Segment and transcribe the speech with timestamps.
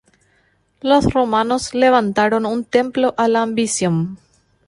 [0.81, 4.17] Los romanos levantaron un templo a la ambición.